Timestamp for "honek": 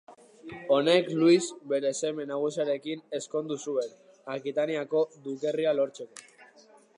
0.75-1.09